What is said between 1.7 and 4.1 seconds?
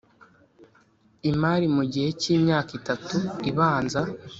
mu gihe cy’myaka itatu ibanza